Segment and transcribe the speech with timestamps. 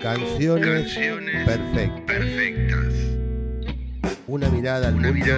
[0.00, 0.96] canciones,
[1.44, 2.94] perfectas.
[4.26, 5.34] Una mirada al, mundo,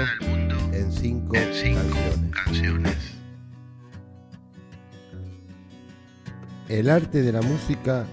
[0.73, 1.34] en cinco,
[2.32, 2.96] canciones.
[6.69, 8.07] El arte de la música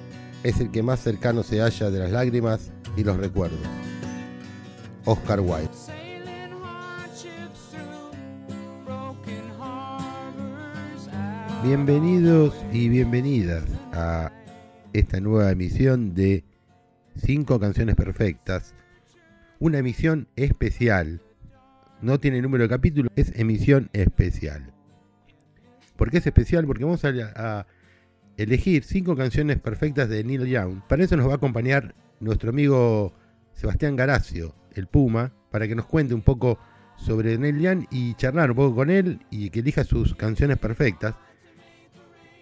[0.44, 3.60] es el que más cercano se halla de las lágrimas y los recuerdos.
[5.06, 5.70] Oscar Wilde.
[11.64, 13.64] Bienvenidos y bienvenidas
[13.94, 14.32] a
[14.94, 16.44] esta nueva emisión de
[17.18, 18.74] Cinco Canciones Perfectas.
[19.60, 21.22] Una emisión especial.
[22.02, 24.72] No tiene número de capítulo, es emisión especial.
[25.96, 26.66] ¿Por qué es especial?
[26.66, 27.66] Porque vamos a,
[28.36, 30.82] elegir cinco canciones perfectas de Neil Young.
[30.88, 33.14] Para eso nos va a acompañar nuestro amigo
[33.54, 36.58] Sebastián Garacio, el Puma, para que nos cuente un poco
[36.98, 41.16] sobre Neil Young y charlar un poco con él y que elija sus canciones perfectas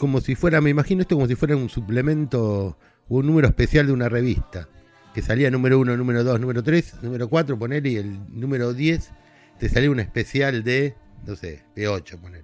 [0.02, 2.76] como si fuera, me imagino esto como si fuera un suplemento
[3.08, 4.68] o un número especial de una revista.
[5.14, 9.12] Que salía número 1, número 2, número 3, número 4, poner y el número 10
[9.60, 10.96] te salía un especial de,
[11.28, 12.44] no sé, de 8, poner.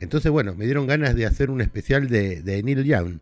[0.00, 3.20] Entonces, bueno, me dieron ganas de hacer un especial de, de Neil Young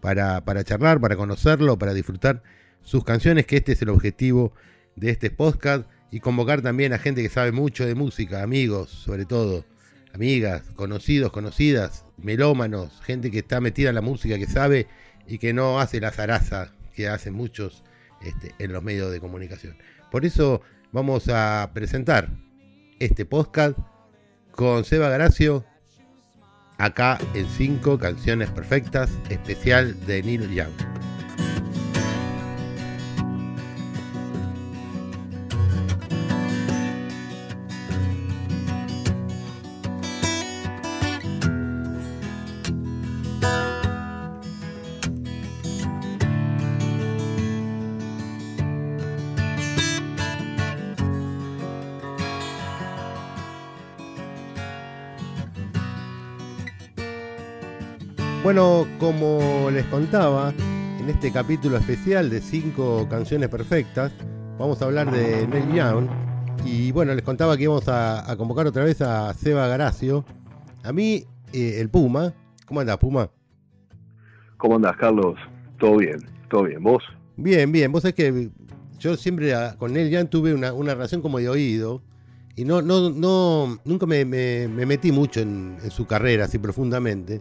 [0.00, 2.42] para, para charlar, para conocerlo, para disfrutar
[2.80, 4.54] sus canciones, que este es el objetivo
[4.96, 9.26] de este podcast y convocar también a gente que sabe mucho de música, amigos sobre
[9.26, 9.66] todo,
[10.14, 14.86] amigas, conocidos, conocidas, melómanos, gente que está metida en la música, que sabe
[15.26, 17.82] y que no hace la zaraza que hacen muchos
[18.22, 19.76] este, en los medios de comunicación.
[20.10, 20.60] Por eso
[20.92, 22.28] vamos a presentar
[22.98, 23.78] este podcast
[24.52, 25.64] con Seba Gracio,
[26.78, 30.91] acá en 5 canciones perfectas, especial de Neil Young.
[60.02, 60.52] Contaba,
[60.98, 64.10] en este capítulo especial de cinco canciones perfectas,
[64.58, 66.08] vamos a hablar de Neil Young.
[66.64, 70.24] Y bueno, les contaba que íbamos a, convocar otra vez a Seba Garacio.
[70.82, 72.32] A mí, eh, el Puma.
[72.66, 73.30] ¿Cómo andás, Puma?
[74.56, 75.36] ¿Cómo andás, Carlos?
[75.78, 76.18] Todo bien,
[76.50, 76.82] todo bien.
[76.82, 77.04] ¿Vos?
[77.36, 77.92] Bien, bien.
[77.92, 78.50] Vos sabés que
[78.98, 82.02] yo siempre con Neil Young tuve una, relación como de oído.
[82.56, 87.40] Y no, no, no, nunca me, metí mucho en, en su carrera así profundamente.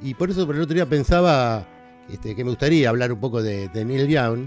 [0.00, 1.66] Y por eso por el otro día pensaba
[2.08, 4.46] este, que me gustaría hablar un poco de, Neil Young.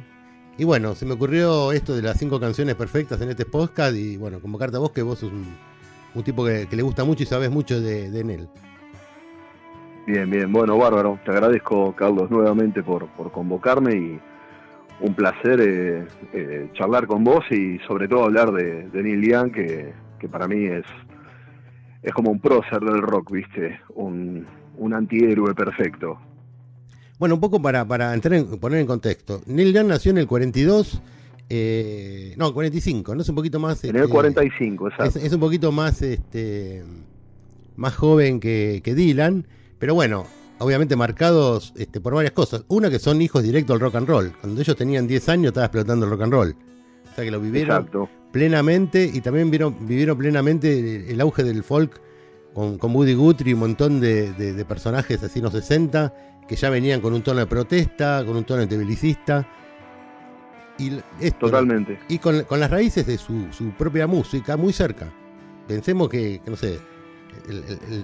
[0.57, 4.17] Y bueno, se me ocurrió esto de las cinco canciones perfectas en este podcast y
[4.17, 7.49] bueno, convocarte a vos que vos sos un, tipo que, le gusta mucho y sabes
[7.49, 8.49] mucho de, de Neil.
[10.05, 11.19] Bien, bien, bueno, bárbaro.
[11.23, 14.19] Te agradezco, Carlos, nuevamente por, convocarme y
[15.01, 19.93] un placer eh, eh, charlar con vos y sobre todo hablar de, Neil Young, que,
[20.19, 20.85] que para mí es,
[22.01, 23.79] es como un prócer del rock, ¿viste?
[23.93, 24.45] Un,
[24.77, 26.19] un antihéroe perfecto.
[27.19, 29.41] Bueno, un poco para, para entrar en, poner en contexto.
[29.45, 31.01] Neil Young nació en el 42,
[31.49, 33.83] eh, no, 45, no es un poquito más...
[33.83, 35.27] En el 45, este, exacto.
[35.27, 36.83] Es, un poquito más, este,
[37.75, 39.45] más joven que, Dylan,
[39.77, 40.25] pero bueno,
[40.59, 42.63] obviamente marcados este, por varias cosas.
[42.69, 44.31] Una que son hijos directos del rock and roll.
[44.39, 46.55] Cuando ellos tenían 10 años estaba explotando el rock and roll.
[47.11, 47.89] O sea que lo vivieron
[48.31, 51.99] plenamente y también vieron, vivieron plenamente el auge del folk
[52.53, 56.13] con, con Woody Guthrie y un montón de, personajes así en los 60
[56.49, 59.47] que ya venían con un tono de protesta, con un tono antibelicista.
[60.79, 60.99] Y
[61.39, 61.99] Totalmente.
[62.09, 65.13] Y con, las raíces de su, propia música muy cerca.
[65.67, 66.79] Pensemos que, no sé,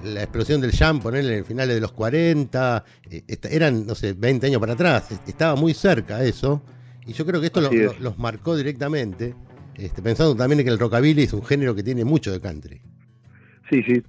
[0.03, 4.13] la explosión del jam, ponerle en el final de los 40, eh, eran, no sé,
[4.13, 6.61] 20 años para atrás, estaba muy cerca eso.
[7.07, 7.61] Y yo creo que esto
[7.99, 9.33] los marcó directamente,
[9.73, 12.79] este, pensando también que el rockabilly es un género que tiene mucho de country.
[13.71, 14.03] Sí, sí,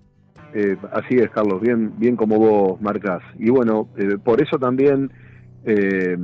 [0.54, 3.22] eh, así es, Carlos, bien, bien como vos marcas.
[3.38, 5.10] Y bueno, eh, por eso también,
[5.64, 6.16] eh,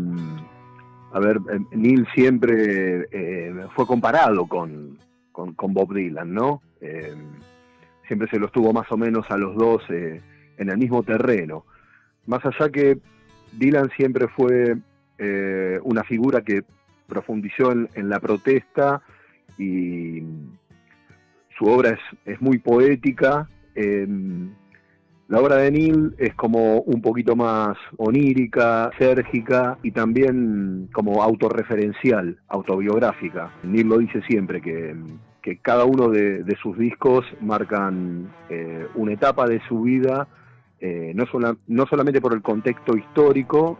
[1.12, 1.38] a ver,
[1.72, 3.06] Neil siempre
[3.74, 4.98] fue comparado con,
[5.32, 6.62] con, Bob Dylan, ¿no?
[8.06, 11.64] siempre se los tuvo más o menos a los dos en el mismo terreno.
[12.26, 12.98] Más allá que
[13.52, 14.76] Dylan siempre fue
[15.82, 16.62] una figura que
[17.06, 19.02] profundizó en, en, la protesta
[19.58, 20.22] y
[21.58, 27.78] su obra es, es muy poética la obra de Neil es como un poquito más
[27.96, 33.50] onírica, sérgica y también como autorreferencial, autobiográfica.
[33.62, 34.94] Neil lo dice siempre, que,
[35.62, 40.28] cada uno de, sus discos marcan eh, una etapa de su vida
[40.80, 41.24] eh, no,
[41.66, 43.78] no solamente por el contexto histórico,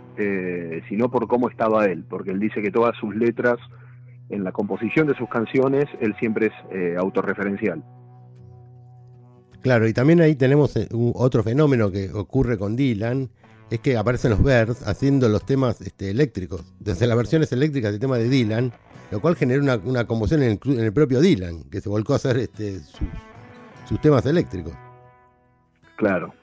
[0.88, 3.58] sino por cómo estaba él, porque él dice que todas sus letras,
[4.30, 7.82] en la composición de sus canciones, él siempre es autorreferencial.
[9.62, 10.74] Claro, y también ahí tenemos
[11.14, 13.30] otro fenómeno que ocurre con Dylan,
[13.70, 18.00] es que aparecen los Birds haciendo los temas este, eléctricos, desde las versiones eléctricas del
[18.00, 18.72] tema de Dylan,
[19.12, 22.80] lo cual generó una, conmoción en el, propio Dylan, que se volcó a hacer este,
[22.80, 24.72] sus, temas eléctricos.
[25.96, 26.34] Claro,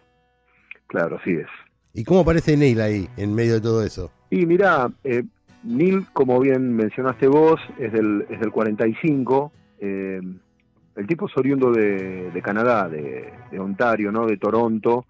[0.88, 1.48] claro, así es.
[1.94, 4.12] ¿Y cómo aparece Neil ahí, en medio de todo eso?
[4.30, 5.24] Y mira, eh,
[5.64, 9.52] Neil, como bien mencionaste vos, es del, es del 45.
[9.82, 10.22] Eh,
[11.00, 14.26] el tipo es oriundo de, Canadá, de, Ontario, ¿no?
[14.26, 15.06] De Toronto.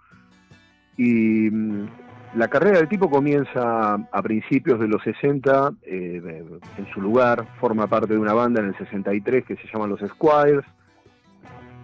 [0.97, 1.87] Y mm,
[2.35, 6.45] la carrera del tipo comienza a principios de los 60 eh,
[6.77, 10.01] en su lugar, forma parte de una banda en el 63 que se llama Los
[10.01, 10.63] Squires,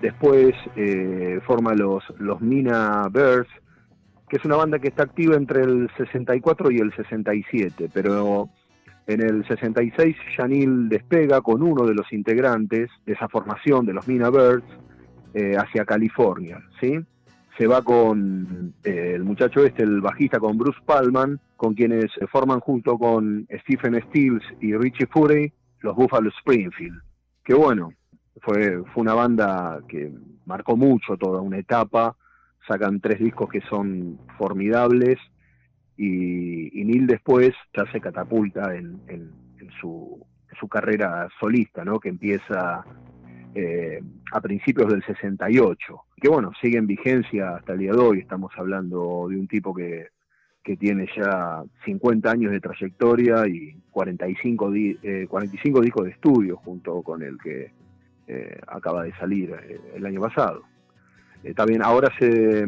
[0.01, 3.49] después eh, forma los, los Mina Bears,
[4.29, 8.49] que es una banda que está activa entre el 64 y el 67, pero
[9.07, 14.07] en el 66 Janil despega con uno de los integrantes de esa formación de los
[14.07, 14.65] Mina Birds
[15.33, 16.99] eh, hacia California, ¿sí?
[17.57, 22.59] se va con eh, el muchacho este, el bajista, con Bruce Palman, con quienes forman
[22.59, 27.01] junto con Stephen Stills y Richie Fury, los Buffalo Springfield.
[27.43, 27.93] Que bueno,
[28.41, 30.11] fue, fue una banda que
[30.45, 32.15] marcó mucho toda una etapa,
[32.67, 35.17] sacan tres discos que son formidables
[35.97, 39.31] y, Neil después ya se catapulta en, en,
[39.79, 40.23] su,
[40.59, 41.99] su carrera solista, ¿no?
[41.99, 42.85] que empieza
[43.55, 43.99] eh,
[44.31, 48.51] a principios del 68, que bueno, sigue en vigencia hasta el día de hoy, estamos
[48.57, 50.09] hablando de un tipo que,
[50.63, 54.71] que tiene ya 50 años de trayectoria y 45,
[55.27, 57.71] 45 eh, discos de estudio junto con el que
[58.27, 59.55] eh, acaba de salir
[59.93, 60.63] el año pasado.
[61.55, 62.65] también ahora se,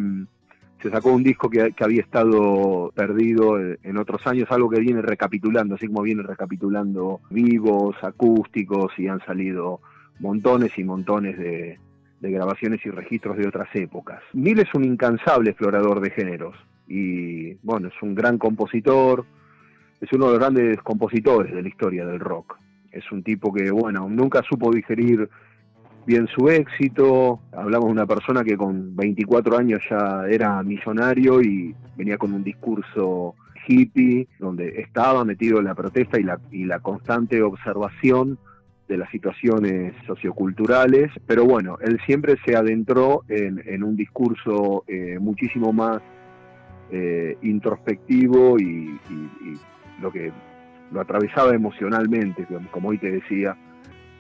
[0.82, 5.76] se sacó un disco que, había estado perdido en otros años, algo que viene recapitulando,
[5.76, 9.82] así como viene recapitulando vivos, acústicos y han salido
[10.20, 11.80] montones y montones de,
[12.20, 14.22] grabaciones y registros de otras épocas.
[14.34, 16.56] Neil es un incansable explorador de géneros
[16.88, 19.26] y bueno, es un gran compositor,
[20.02, 22.58] es uno de los grandes compositores de la historia del rock.
[22.92, 25.30] Es un tipo que, bueno, nunca supo digerir
[26.08, 27.42] bien su éxito.
[27.52, 32.44] Hablamos de una persona que con 24 años ya era millonario y venía con un
[32.44, 33.36] discurso
[33.68, 38.40] hippie, donde estaba metido en la protesta y la, y la constante observación
[38.88, 45.74] de las situaciones socioculturales, pero bueno, él siempre se adentró en, un discurso eh, muchísimo
[45.74, 46.02] más
[46.90, 48.98] eh, introspectivo y,
[50.02, 50.32] lo que
[50.92, 53.58] lo atravesaba emocionalmente, como hoy te decía,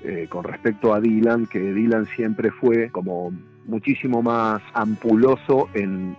[0.03, 3.31] eh, con respecto a Dylan, que Dylan siempre fue como
[3.65, 6.15] muchísimo más ampuloso en,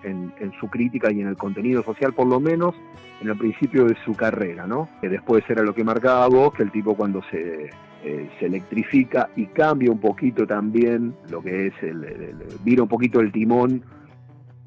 [0.60, 2.74] su crítica y en el contenido social, por lo menos
[3.20, 4.88] en el principio de su carrera, ¿no?
[5.00, 7.70] Que después era lo que marcaba vos, que el tipo cuando se
[8.04, 12.32] eh, se electrifica y cambia un poquito también lo que es el,
[12.62, 13.82] vira un poquito el timón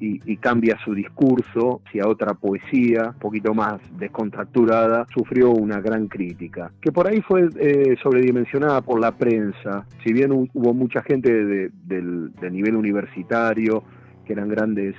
[0.02, 6.72] y, cambia su discurso hacia otra poesía, un poquito más descontracturada, sufrió una gran crítica,
[6.80, 12.50] que por ahí fue eh, sobredimensionada por la prensa, si bien hubo mucha gente de,
[12.50, 13.84] nivel universitario,
[14.24, 14.96] que eran grandes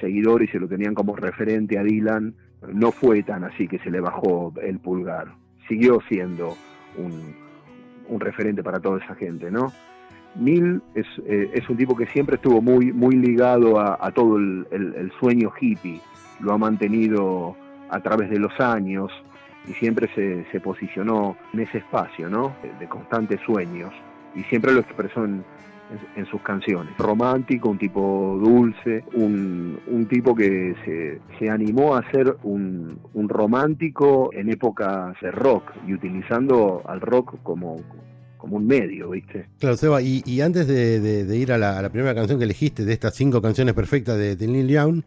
[0.00, 2.34] seguidores y se lo tenían como referente a Dylan,
[2.72, 5.28] no fue tan así que se le bajó el pulgar,
[5.68, 6.56] siguió siendo
[6.96, 7.34] un,
[8.08, 9.72] un referente para toda esa gente, ¿no?
[10.36, 15.12] Neil es, eh, es un tipo que siempre estuvo muy, muy ligado a, todo el,
[15.20, 16.00] sueño hippie,
[16.40, 17.56] lo ha mantenido
[17.90, 19.10] a través de los años
[19.66, 22.54] y siempre se, posicionó en ese espacio, ¿no?
[22.78, 23.92] De, constantes sueños
[24.34, 25.44] y siempre lo expresó en,
[26.30, 26.94] sus canciones.
[26.98, 33.26] Romántico, un tipo dulce, un, un tipo que se, se, animó a ser un, un,
[33.26, 37.76] romántico en épocas de rock y utilizando al rock como,
[38.48, 39.46] como un medio, ¿viste?
[39.58, 43.42] Claro, Seba, y, antes de, ir a la, primera canción que elegiste de estas cinco
[43.42, 45.02] canciones perfectas de, Neil Young,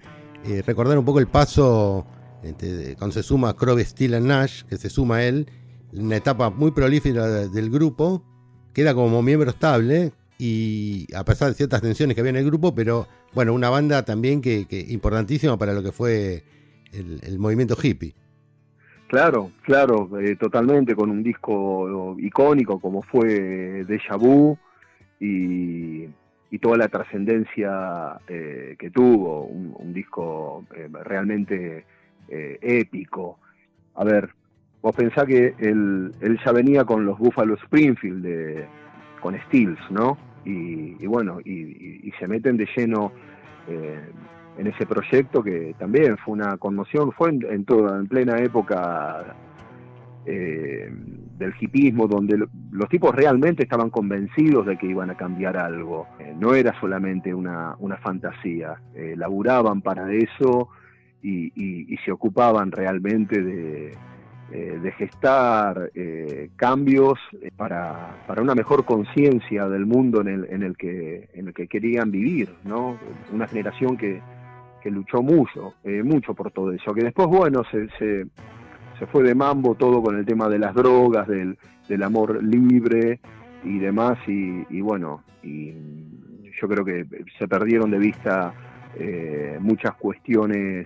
[0.45, 2.05] eh, recordar un poco el paso
[2.43, 5.48] este, cuando se suma Crosby, Steele Nash, que se suma a él,
[5.93, 8.24] una etapa muy prolífera del grupo,
[8.74, 12.74] queda como miembro estable, y a pesar de ciertas tensiones que había en el grupo,
[12.74, 16.43] pero bueno, una banda también que, importantísima para lo que fue
[16.91, 18.15] el, movimiento hippie.
[19.12, 24.58] Claro, claro, eh, totalmente, con un disco icónico como fue Deja Vu
[25.20, 26.08] y,
[26.62, 31.84] toda la trascendencia eh, que tuvo, un, disco eh, realmente
[32.30, 33.38] épico.
[33.96, 34.30] A ver,
[34.82, 36.13] vos pensás que él,
[36.46, 38.65] ya venía con los Buffalo Springfield, de,
[39.20, 40.18] con Stills, ¿no?
[40.46, 43.12] y, bueno, y, se meten de lleno
[43.68, 44.00] eh,
[44.58, 49.36] en ese proyecto que también fue una conmoción, fue en, toda, en plena época
[50.25, 50.89] eh,
[51.38, 52.38] del hipismo, donde
[52.72, 56.05] los tipos realmente estaban convencidos de que iban a cambiar algo.
[56.20, 60.70] Eh, no era solamente una, fantasía, eh, laburaban para eso
[61.24, 63.98] y, se ocupaban realmente de,
[64.98, 65.91] gestar
[66.55, 67.17] cambios
[67.55, 72.12] para, una mejor conciencia del mundo en el, en, el que, en el que querían
[72.12, 72.98] vivir, ¿no?
[73.31, 74.22] Una generación que,
[74.90, 78.26] luchó mucho, mucho por todo eso, que después, bueno, se
[79.02, 81.58] se fue de mambo todo con el tema de las drogas, del,
[82.04, 83.20] amor libre
[83.64, 85.74] y demás, y, bueno, y
[86.62, 87.08] yo creo que
[87.40, 88.54] se perdieron de vista
[88.96, 90.86] eh, muchas cuestiones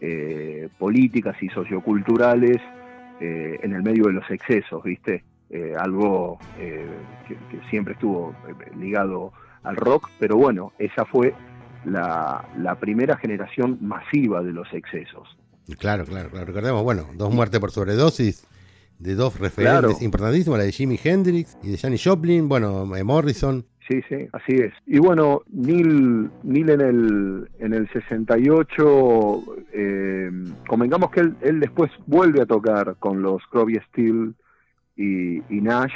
[0.00, 2.60] eh, políticas y socioculturales
[3.20, 5.22] eh, en el medio de los excesos, ¿viste?
[5.78, 6.84] algo que,
[7.70, 8.34] siempre estuvo
[8.76, 11.32] ligado al rock, pero bueno, esa fue
[11.84, 15.28] la primera generación masiva de los excesos.
[15.78, 16.46] Claro, claro, claro.
[16.46, 18.46] Recordemos, bueno, dos muertes por sobredosis
[18.98, 23.64] de dos referentes importantísimos, la de Jimi Hendrix y de Janis Joplin, bueno, eh, Morrison.
[23.88, 24.72] Sí, sí, así es.
[24.86, 30.30] Y bueno, Neil, Neil en el en el 68, eh,
[30.66, 34.34] convengamos que él, después vuelve a tocar con los Crosby, Steel
[34.96, 35.92] y, Nash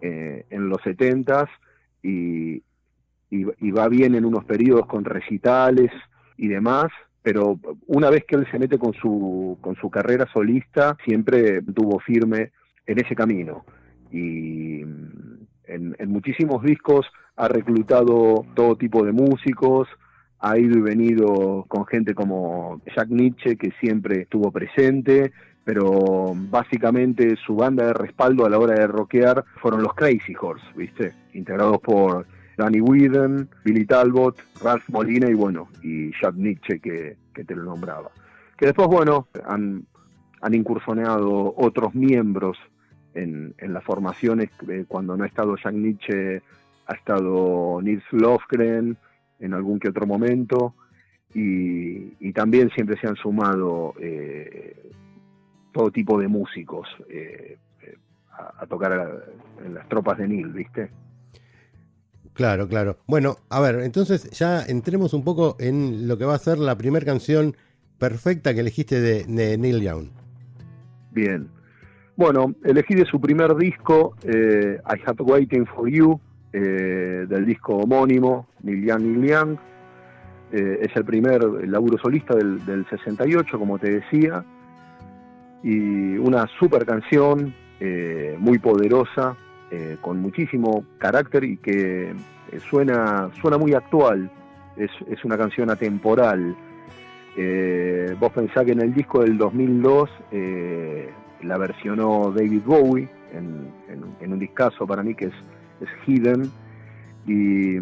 [0.00, 1.48] eh, en los 70s
[2.02, 2.62] y,
[3.60, 5.90] y va bien en unos periodos con recitales
[6.36, 6.86] y demás,
[7.24, 11.98] pero una vez que él se mete con su, con su carrera solista, siempre tuvo
[11.98, 12.52] firme
[12.86, 13.64] en ese camino.
[14.12, 19.88] Y en, muchísimos discos ha reclutado todo tipo de músicos,
[20.38, 25.32] ha ido y venido con gente como Jack Nietzsche, que siempre estuvo presente,
[25.64, 30.66] pero básicamente su banda de respaldo a la hora de rockear fueron los Crazy Horse,
[30.76, 31.14] ¿viste?
[31.32, 37.54] Integrados por Danny Whedon, Billy Talbot, Ralph Molina y bueno, y Jack Nietzsche que, te
[37.54, 38.10] lo nombraba.
[38.56, 39.86] Que después, bueno, han,
[40.40, 42.56] han incursionado otros miembros
[43.14, 46.42] en, en las formaciones, eh, cuando no ha estado Jack Nietzsche,
[46.86, 48.96] ha estado Nils Lofgren
[49.40, 50.74] en algún que otro momento,
[51.34, 54.90] y, también siempre se han sumado eh,
[55.72, 57.58] todo tipo de músicos eh,
[58.32, 59.24] a, a, tocar
[59.64, 60.90] en las tropas de Neil, ¿viste?
[62.34, 62.98] Claro, claro.
[63.06, 66.76] Bueno, a ver, entonces ya entremos un poco en lo que va a ser la
[66.76, 67.56] primera canción
[67.98, 70.08] perfecta que elegiste de, Neil Young.
[71.12, 71.48] Bien.
[72.16, 76.20] Bueno, elegí de su primer disco, eh, I Have Waiting for You,
[76.52, 79.56] eh, del disco homónimo, Neil Young, Neil Young.
[80.52, 84.44] Eh, es el primer laburo solista del, del 68, como te decía.
[85.62, 87.54] Y una super canción,
[88.38, 89.36] muy poderosa,
[89.74, 94.30] eh, con muchísimo carácter y que eh, suena, suena muy actual,
[94.76, 96.54] es, es una canción atemporal.
[97.36, 100.10] Eh, vos pensás que en el disco del 2002
[101.42, 105.34] la versionó David Bowie en, un discazo para mí que es,
[105.80, 106.50] es Hidden
[107.26, 107.76] y,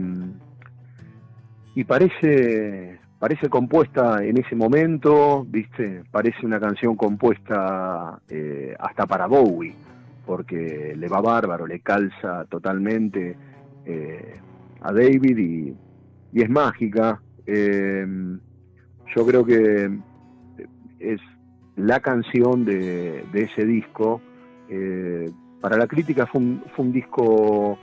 [1.78, 6.02] y parece parece compuesta en ese momento, ¿viste?
[6.10, 8.18] Parece una canción compuesta
[8.78, 9.74] hasta para Bowie
[10.24, 13.36] porque le va bárbaro, le calza totalmente
[13.84, 14.34] eh,
[14.80, 15.76] a David y,
[16.40, 17.20] es mágica.
[17.46, 18.06] Eh,
[19.14, 19.90] yo creo que
[20.98, 21.20] es
[21.76, 24.20] la canción de, ese disco.
[24.68, 27.78] Eh, para la crítica fue un, disco,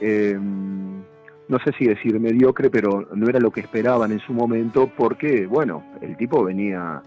[0.00, 5.46] no sé si decir mediocre, pero no era lo que esperaban en su momento porque,
[5.46, 7.02] bueno, el tipo venía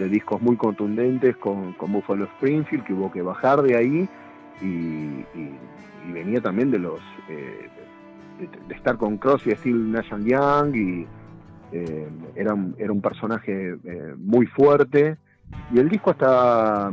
[0.00, 4.08] de discos muy contundentes con, con Buffalo Springfield, que hubo que bajar de ahí
[4.62, 5.24] y,
[6.12, 7.68] venía también de los eh,
[8.66, 11.06] de, estar con Crosby, Steel, Nash Young y
[11.72, 15.18] eh, era, un, era un personaje eh, muy fuerte.
[15.72, 16.92] Y el disco hasta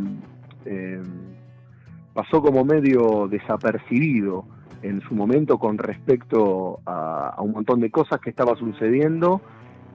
[2.13, 4.45] pasó como medio desapercibido
[4.81, 9.41] en su momento con respecto a, un montón de cosas que estaba sucediendo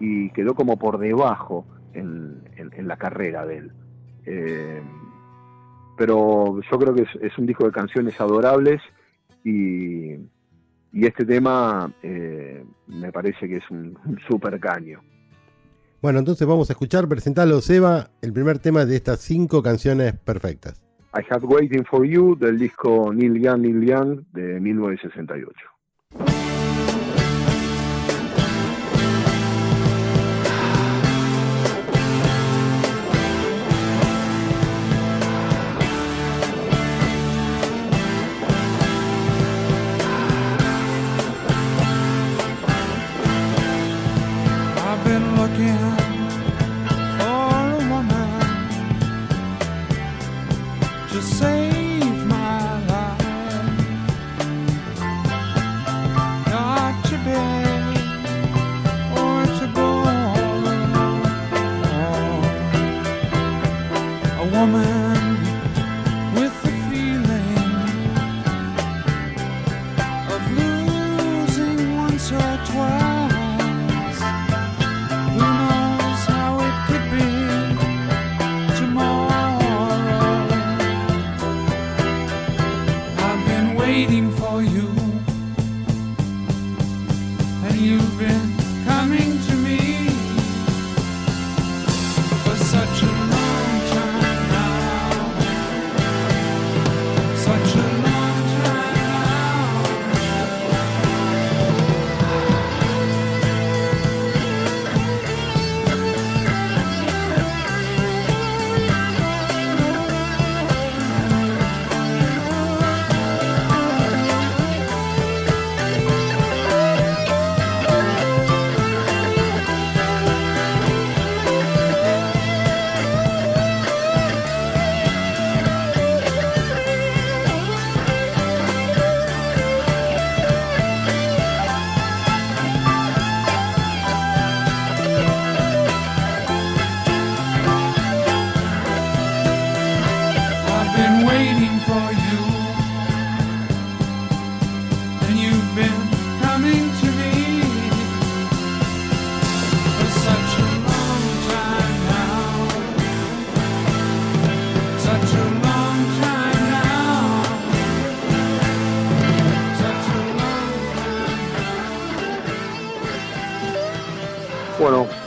[0.00, 2.42] y quedó como por debajo en,
[2.86, 3.72] la carrera de él.
[4.26, 4.82] Eh,
[5.96, 8.80] pero yo creo que es, un disco de canciones adorables
[9.44, 10.16] y,
[10.92, 15.00] este tema eh, me parece que es un, un super caño.
[16.02, 20.82] Bueno, entonces vamos a escuchar, presentarlo Seba, el primer tema de estas cinco canciones perfectas.
[21.14, 25.71] I Have Waiting for You del disco Neil Young, Neil Young de 1968.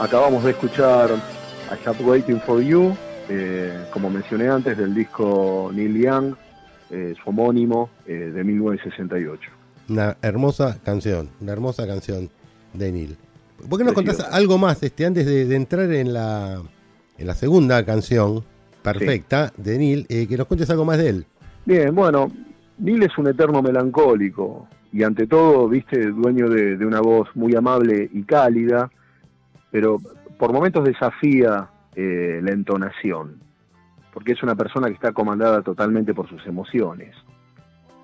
[0.06, 2.96] Acabamos de escuchar I Have Waiting for You,
[3.28, 6.34] eh, como mencioné antes, del disco Neil Young,
[6.90, 9.50] eh, su homónimo, eh, de 1968.
[9.88, 12.30] Una hermosa canción, una hermosa canción
[12.72, 13.16] de Neil.
[13.68, 14.22] ¿Por qué no Preciosa.
[14.22, 16.62] contás algo más este, antes de, de entrar en la,
[17.18, 18.44] en la segunda canción
[18.82, 20.06] perfecta de Neil?
[20.08, 21.26] eh, que nos cuentes algo más de él.
[21.64, 22.30] Bien, bueno,
[22.78, 27.56] Neil es un eterno melancólico y ante todo, viste, dueño de, de una voz muy
[27.56, 28.88] amable y cálida,
[29.76, 29.98] pero
[30.38, 33.42] por momentos desafía eh, la entonación,
[34.10, 37.14] porque es una persona que está comandada totalmente por sus emociones.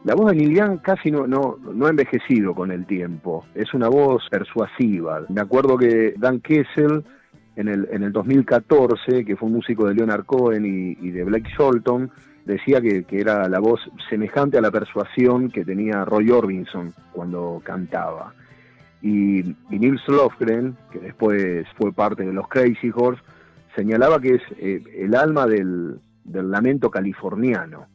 [0.05, 5.23] La voz de Young casi no, ha envejecido con el tiempo, es una voz persuasiva.
[5.31, 7.05] Me acuerdo que Dan Kessel
[7.57, 11.25] en el, en el 2014, que fue un músico de Leonard Cohen y, y de
[11.25, 12.11] Blake Shelton,
[12.45, 13.81] decía que, que era la voz
[14.11, 18.35] semejante a la persuasión que tenía Roy Orbison cuando cantaba.
[19.03, 23.21] Y, y Nils Lofgren, que después fue parte de los Crazy Horse,
[23.75, 27.87] señalaba que es eh, el alma del, lamento californiano.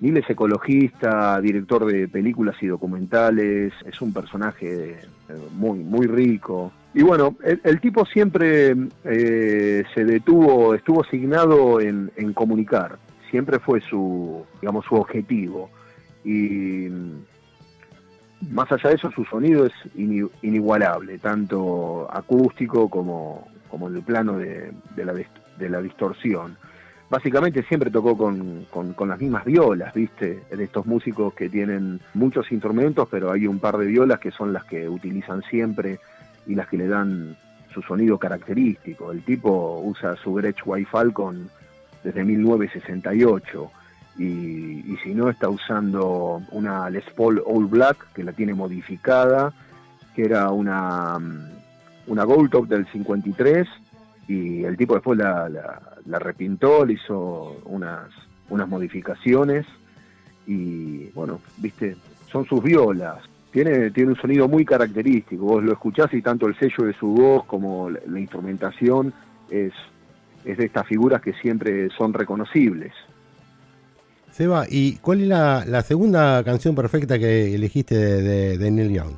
[0.00, 4.98] Neil es ecologista, director de películas y documentales, es un personaje eh,
[5.54, 6.72] muy, muy rico.
[6.94, 12.98] Y bueno, el, tipo siempre eh, se detuvo, estuvo asignado en, en comunicar,
[13.30, 15.68] siempre fue su, digamos, su objetivo.
[16.24, 16.88] Y
[18.50, 24.02] más allá de eso, su sonido es ini- inigualable, tanto acústico como, como en el
[24.02, 26.56] plano de, de la, de la distorsión
[27.10, 30.42] básicamente siempre tocó con, con- con las mismas violas, ¿viste?
[30.54, 34.52] De estos músicos que tienen muchos instrumentos, pero hay un par de violas que son
[34.52, 36.00] las que utilizan siempre
[36.46, 37.34] y las que le dan
[37.72, 39.10] su sonido característico.
[39.10, 41.48] El tipo usa su Gretsch White Falcon
[42.04, 43.70] desde 1968
[44.18, 49.52] y, y si no está usando una Les Paul All Black que la tiene modificada,
[50.14, 51.58] que era una, mm,
[52.08, 53.68] una Gold Top del 53
[54.26, 55.48] y el tipo después la,
[56.18, 58.08] repintó, le hizo unas,
[58.50, 59.64] unas modificaciones
[60.46, 61.96] y bueno, viste,
[62.30, 63.18] son sus violas.
[63.52, 67.06] Tiene, tiene un sonido muy característico, vos lo escuchás y tanto el sello de su
[67.08, 69.12] voz como la, la instrumentación
[69.48, 69.72] es,
[70.44, 72.92] es de estas figuras que siempre son reconocibles.
[74.30, 79.12] Seba, ¿y cuál es la, segunda canción perfecta que elegiste de, Neil Young?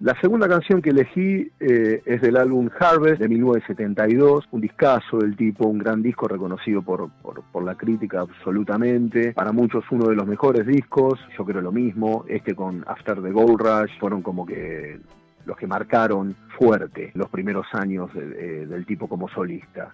[0.00, 5.36] La segunda canción que elegí eh, es del álbum Harvest de 1972, un discazo del
[5.36, 9.32] tipo, un gran disco reconocido por, por, la crítica absolutamente.
[9.32, 12.24] Para muchos uno de los mejores discos, yo creo lo mismo.
[12.28, 14.98] Este con After the Gold Rush fueron como que
[15.46, 19.90] los que marcaron fuerte los primeros años de- de- del tipo como solista.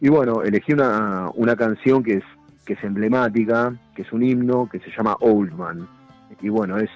[0.00, 2.24] Y bueno, elegí una, una canción que es,
[2.68, 5.88] que es emblemática, que es un himno, que se llama Old Man.
[6.42, 6.90] Y bueno, es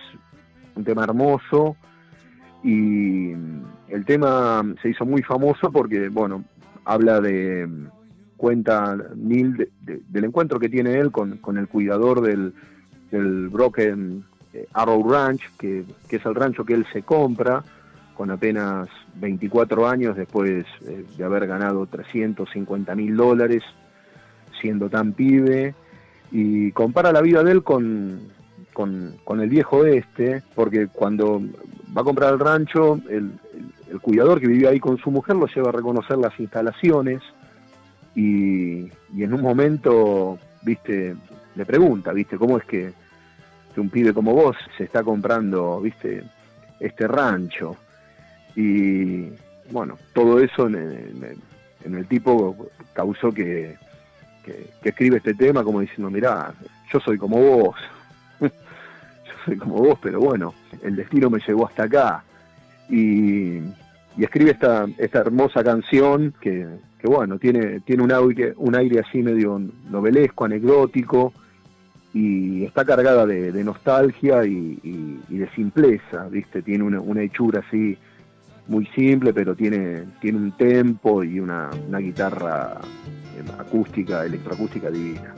[0.77, 1.77] un tema hermoso
[2.63, 3.31] y
[3.89, 6.45] el tema se hizo muy famoso porque, bueno,
[6.85, 7.67] habla de,
[8.37, 12.53] cuenta Neil de- de- del encuentro que tiene él con, con el cuidador del,
[13.11, 17.65] del Broken eh, Arrow Ranch, que, que es el rancho que él se compra
[18.15, 23.63] con apenas 24 años después eh, de haber ganado 350 mil dólares
[24.63, 25.75] siendo tan pibe
[26.31, 28.21] y compara la vida de él con,
[28.73, 31.43] con, con el viejo este, porque cuando
[31.95, 33.33] va a comprar el rancho, el,
[33.91, 37.21] el- cuidador que vivía ahí con su mujer lo lleva a reconocer las instalaciones
[38.15, 41.15] y, y en un momento, viste,
[41.55, 42.93] le pregunta, viste, cómo es que
[43.77, 46.23] un pibe como vos se está comprando, viste,
[46.81, 47.77] este rancho.
[48.57, 49.29] Y
[49.71, 51.37] bueno, todo eso en,
[51.85, 53.77] el tipo causó que,
[54.45, 56.53] que, escribe este tema como diciendo, mirá,
[56.93, 57.77] yo soy como vos,
[58.41, 58.49] yo
[59.45, 62.25] soy como vos, pero bueno, el destino me llevó hasta acá.
[62.89, 63.61] Y,
[64.19, 66.67] escribe esta, esta hermosa canción que,
[66.99, 71.33] que bueno, tiene, tiene un, aire, un aire así medio novelesco, anecdótico,
[72.15, 76.63] y está cargada de, nostalgia y, de simpleza, ¿viste?
[76.63, 77.97] Tiene una, hechura así
[78.69, 83.22] muy simple, pero tiene, tiene un tempo y una, guitarra eh,
[83.59, 85.35] acústica, electroacústica divina.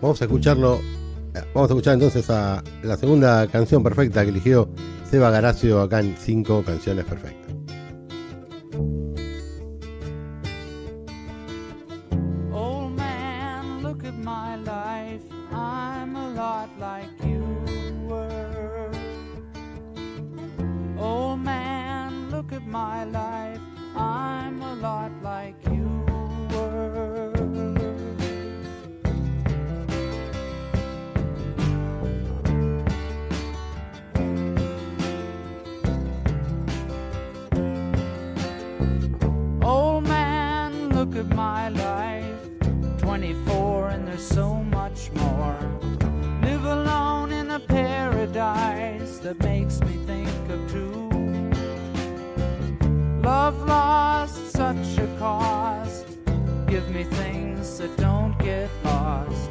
[0.00, 0.80] Vamos a escucharlo,
[1.54, 4.68] vamos a escuchar entonces a la segunda canción perfecta que eligió
[5.10, 7.48] Seba Garacio acá en cinco canciones perfectas.
[14.28, 17.38] my life, I'm a lot like you
[49.20, 51.08] that makes me think of two
[53.22, 56.06] Love lost such a cost.
[56.66, 59.50] Give me things that don't get lost,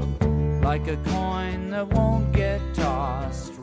[0.64, 3.54] like a coin that won't get tossed,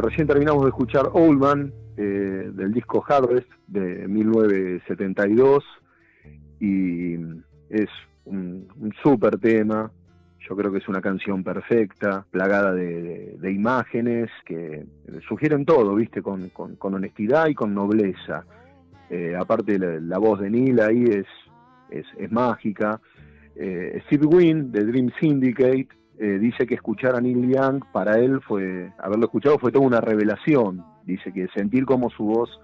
[0.00, 5.62] recién terminamos de escuchar Old Man eh, del disco Harvest de 1972
[6.58, 7.14] y
[7.68, 7.88] es
[8.24, 9.92] un, un súper tema.
[10.48, 14.86] Yo creo que es una canción perfecta, plagada de, imágenes que
[15.28, 16.22] sugieren todo, ¿viste?
[16.22, 18.46] Con, honestidad y con nobleza.
[19.10, 21.26] Eh, aparte, la, voz de Neil ahí es,
[21.90, 22.98] es, mágica.
[23.54, 25.88] Eh, Steve Wynn de Dream Syndicate
[26.22, 30.02] eh, dice que escuchar a Neil Young para él fue, haberlo escuchado fue toda una
[30.02, 30.84] revelación.
[31.06, 32.60] Dice que sentir como su voz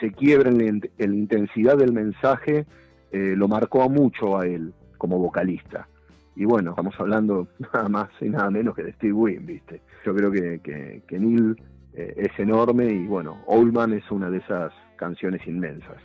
[0.00, 2.64] se quiebra en la, intensidad del mensaje
[3.12, 5.86] eh, lo marcó mucho a él como vocalista.
[6.34, 9.82] Y bueno, estamos hablando nada más y nada menos que de Steve Wynn, ¿viste?
[10.06, 11.56] Yo creo que, que, Neil
[11.92, 15.98] eh, es enorme y bueno, Old Man es una de esas canciones inmensas.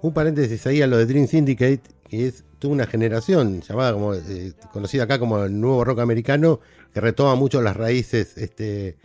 [0.00, 4.14] Un paréntesis ahí a lo de Dream Syndicate, que es toda una generación llamada como
[4.14, 6.60] eh, conocida acá como el nuevo rock americano
[6.92, 8.96] que retoma mucho las raíces este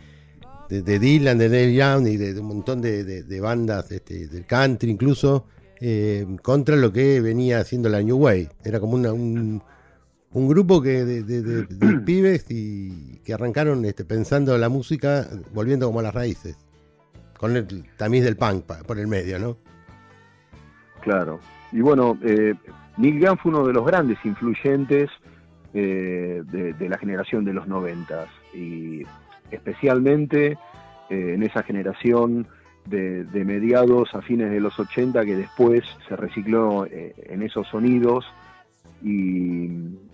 [0.70, 5.46] de, Dylan, de Neil Young y de, un montón de, bandas este, del country incluso
[5.80, 8.50] eh, contra lo que venía haciendo la New Way.
[8.64, 9.62] Era como una, un,
[10.32, 11.64] un grupo que de,
[12.06, 16.56] pibes y que arrancaron este, pensando la música, volviendo como a las raíces,
[17.38, 19.58] con el tamiz del punk pa- por el medio, ¿no?
[21.02, 21.40] Claro.
[21.72, 22.54] Y bueno, eh,
[22.98, 25.10] Neil Young fue uno de los grandes influyentes
[25.74, 29.02] eh, de, la generación de los noventas y
[29.50, 30.58] especialmente
[31.10, 32.48] eh, en esa generación
[32.86, 38.26] de, mediados a fines de los 80 que después se recicló eh, en esos sonidos
[39.02, 39.66] y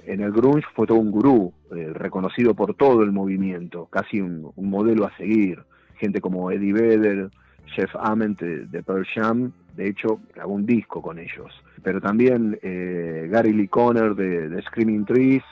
[0.05, 4.69] en el grunge fue todo un gurú, reconocido por todo el movimiento, casi un, un
[4.69, 5.63] modelo a seguir.
[5.97, 7.29] Gente como Eddie Vedder,
[7.75, 11.51] Jeff Ament de, Pearl Jam, de hecho grabó un disco con ellos.
[11.83, 15.43] Pero también eh, Gary Lee Conner de, Screaming Trees,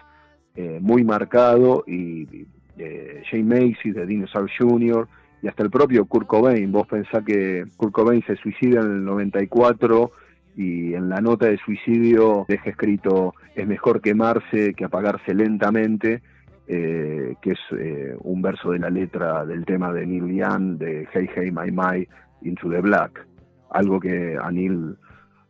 [0.55, 5.07] eh, muy marcado, y, eh, Jane Macy de Dinosaur Jr.,
[5.41, 6.71] y hasta el propio Kurt Cobain.
[6.71, 10.11] Vos pensás que Kurt Cobain se suicida en el 94
[10.55, 16.23] y en la nota de suicidio deja escrito es mejor quemarse que apagarse lentamente,
[16.67, 21.07] eh, que es eh, un verso de la letra del tema de Neil Young de
[21.13, 22.07] Hey Hey My My
[22.41, 23.25] Into the Black,
[23.71, 24.95] algo que a Neil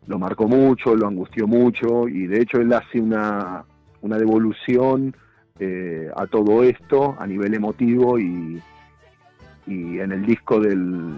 [0.07, 3.65] lo marcó mucho, lo angustió mucho y de hecho él hace una,
[4.01, 5.15] una devolución
[5.59, 8.61] eh, a todo esto a nivel emotivo y,
[9.65, 11.13] y en el disco del,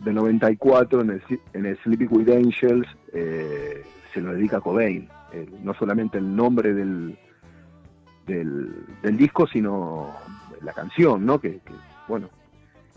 [0.00, 5.08] del 94, en el, en el Sleepy with Angels, eh, se lo dedica a Cobain.
[5.32, 7.16] Eh, no solamente el nombre del,
[8.26, 10.10] del, del disco, sino
[10.62, 11.40] la canción, ¿no?
[11.40, 11.72] Que, que,
[12.08, 12.28] bueno.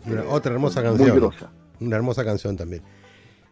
[0.06, 1.16] Una, eh, otra hermosa muy canción.
[1.18, 1.52] grosa.
[1.80, 2.82] Una hermosa canción también.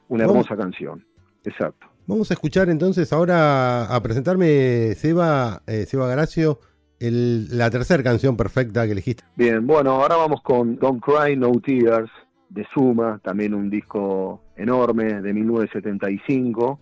[0.08, 1.06] Una Vamos- hermosa canción,
[1.44, 1.88] exacto.
[2.06, 6.60] Vamos a escuchar entonces ahora a presentarme, Seba, eh, Seba Garacio,
[7.00, 9.24] el- la tercera canción perfecta que elegiste.
[9.36, 12.12] Bien, bueno, ahora vamos con Don't Cry, No Tears,
[12.50, 16.80] de Suma, también un disco enorme de 1975.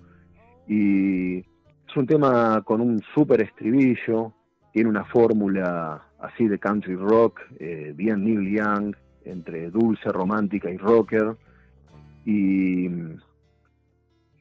[0.67, 4.33] Y es un tema con un súper estribillo,
[4.73, 10.77] tiene una fórmula así de country rock, eh, bien Neil Young, entre dulce, romántica y
[10.77, 11.35] rocker.
[12.25, 13.17] Y mm,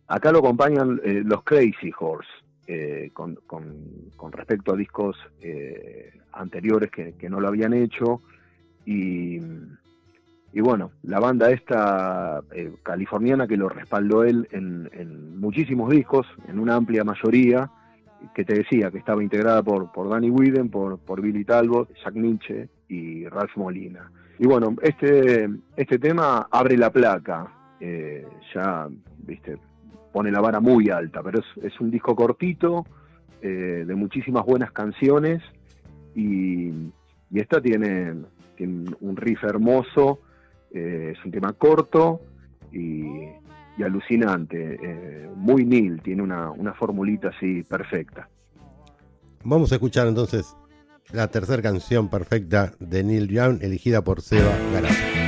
[0.09, 2.29] acá lo acompañan eh, los Crazy Horse,
[2.67, 5.17] eh, con, con- con respecto a discos
[6.33, 8.21] anteriores que, que no lo habían hecho.
[8.87, 9.39] Y,
[10.53, 12.43] y bueno, la banda esta
[12.83, 17.71] californiana que lo respaldó él en, en muchísimos discos, en una amplia mayoría,
[18.35, 22.15] que te decía que estaba integrada por, por Danny Whedon, por, por Billy Talbot, Jack
[22.15, 24.11] Nietzsche y Ralph Molina.
[24.39, 29.59] Y bueno, este, este tema abre la placa, eh, ya, viste,
[30.13, 32.85] pone la vara muy alta, pero es, un disco cortito,
[33.43, 35.43] eh, de muchísimas buenas canciones,
[36.15, 36.69] y,
[37.31, 38.15] y esta tiene,
[38.57, 40.21] tiene un riff hermoso,
[40.73, 42.21] eh, es un tema corto
[42.73, 43.27] y,
[43.81, 48.29] y alucinante, eh, muy Neil, tiene una, una formulita así perfecta.
[49.43, 50.55] Vamos a escuchar entonces
[51.13, 55.20] la tercera canción perfecta de Neil Young, elegida por Seba Garacio.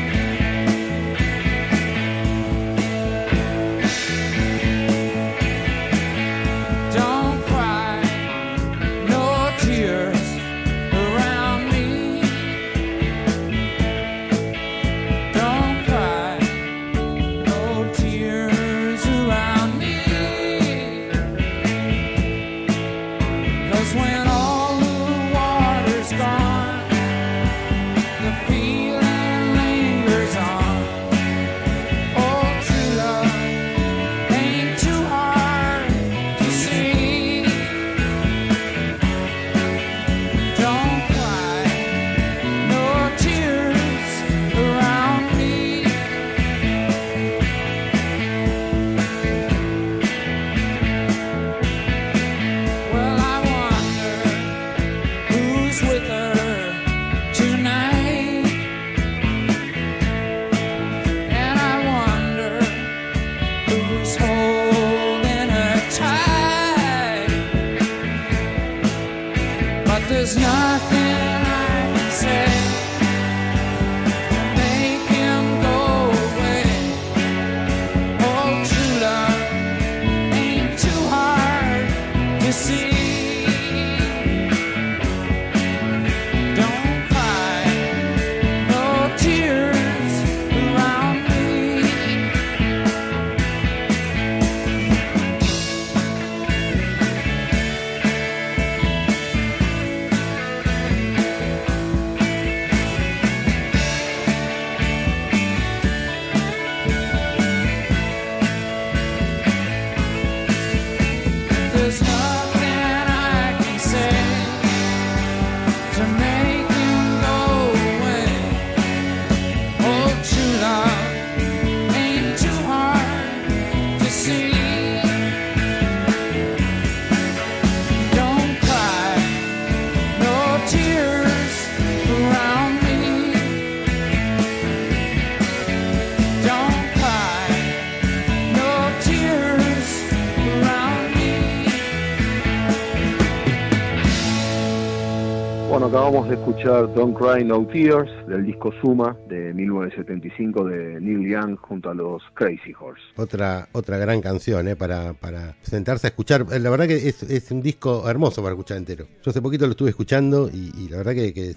[145.86, 151.56] Acabamos de escuchar Don't Cry No Tears del disco Suma de 1975 de Neil Young
[151.56, 153.02] junto a los Crazy Horse.
[153.16, 154.76] Otra, otra gran canción ¿eh?
[154.76, 156.46] para, para sentarse a escuchar.
[156.60, 159.06] La verdad que es, es un disco hermoso para escuchar entero.
[159.22, 161.54] Yo hace poquito lo estuve escuchando y, y la verdad que, que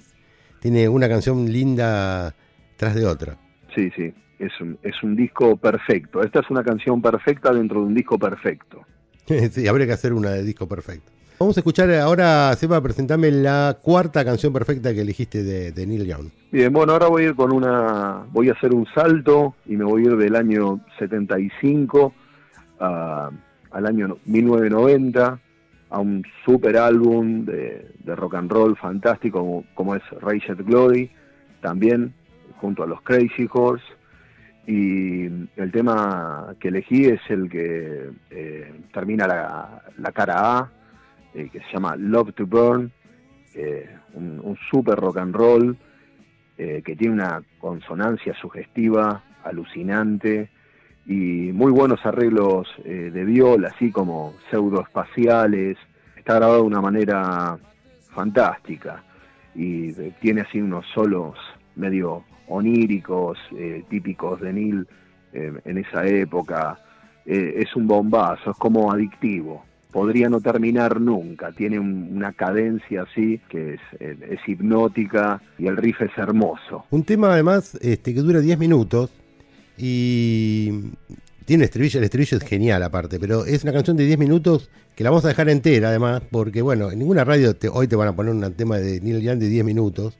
[0.59, 2.33] tiene una canción linda
[2.77, 3.37] tras de otra.
[3.75, 6.23] Sí, sí, es un, es un disco perfecto.
[6.23, 8.81] Esta es una canción perfecta dentro de un disco perfecto.
[9.51, 11.11] sí, habría que hacer una de disco perfecto.
[11.45, 16.29] Vamos a escuchar ahora, Seba, presentarme la cuarta canción perfecta que elegiste de, Neil Young.
[16.51, 19.85] Bien, bueno, ahora voy a ir con una, voy a hacer un salto y me
[19.85, 22.15] voy a ir del año 75
[22.79, 23.29] a,
[23.69, 25.39] al año 1990
[25.91, 31.11] a un super álbum de, rock and roll fantástico como, es Raged Glory,
[31.61, 32.11] también
[32.59, 33.85] junto a los Crazy Horse.
[34.65, 35.25] Y
[35.57, 40.71] el tema que elegí es el que eh, termina la cara A,
[41.35, 42.91] eh, que se llama Love to Burn,
[44.13, 45.77] un, un, super rock and roll
[46.57, 50.49] eh, que tiene una consonancia sugestiva, alucinante
[51.05, 55.77] y muy buenos arreglos eh, de viola, así como pseudoespaciales.
[56.15, 57.57] Está grabado de una manera
[58.13, 59.03] fantástica
[59.53, 61.37] y tiene así unos solos
[61.75, 63.37] medio oníricos,
[63.89, 64.87] típicos de Neil
[65.33, 66.77] en esa época.
[67.25, 69.63] es un bombazo, es como adictivo
[69.95, 71.53] podría no terminar nunca.
[71.53, 76.83] Tiene un, una cadencia así que es, es, hipnótica y el riff es hermoso.
[76.89, 79.09] Un tema además este, que dura 10 minutos
[79.77, 80.91] y
[81.45, 85.05] tiene estribillo, el estribillo es genial aparte, pero es una canción de 10 minutos que
[85.05, 88.09] la vamos a dejar entera además, porque bueno, en ninguna radio te, hoy te van
[88.09, 90.17] a poner un tema de Neil Young de 10 minutos.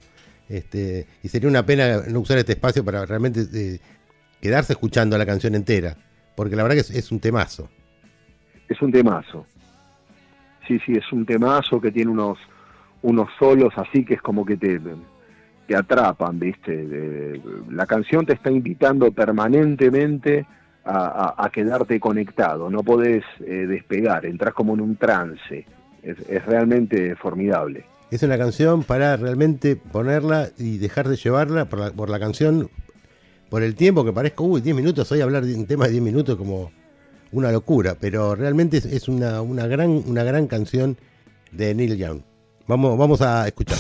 [0.48, 3.80] Este, y sería una pena no usar este espacio para realmente eh,
[4.40, 5.98] quedarse escuchando la canción entera,
[6.34, 7.68] porque la verdad que es, es un temazo.
[8.70, 9.46] Es un temazo
[10.68, 12.38] sí, sí, es un temazo que tiene unos,
[13.02, 14.80] unos solos así que es como que te,
[15.68, 17.42] te atrapan, ¿viste?
[17.70, 20.46] La canción te está invitando permanentemente
[20.84, 25.66] a, a, quedarte conectado, no podés eh, despegar, entras como en un trance,
[26.04, 27.86] es, es, realmente formidable.
[28.12, 32.70] Es una canción para realmente ponerla y dejar de llevarla por la, por la canción,
[33.50, 36.04] por el tiempo que parezco, uy, 10 minutos, hoy hablar de un tema de 10
[36.04, 36.72] minutos como
[37.32, 40.98] una locura, pero realmente es, una, una, gran, una gran canción
[41.52, 42.22] de Neil Young.
[42.68, 43.78] Vamos, vamos a escuchar.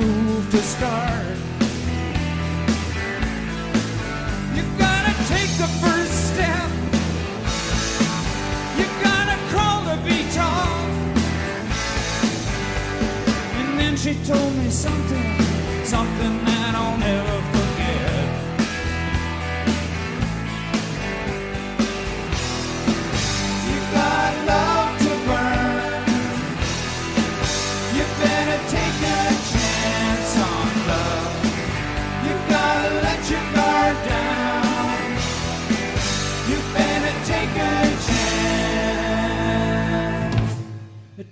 [0.00, 1.36] move to start.
[4.56, 6.70] You gotta take the first step.
[8.78, 10.78] You gotta crawl to be tall.
[13.58, 15.29] And then she told me something.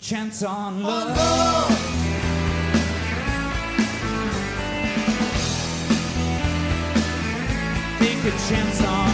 [0.09, 1.68] Chance on love.
[7.98, 9.07] Take a chance on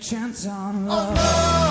[0.00, 1.16] chance on love.
[1.16, 1.65] Take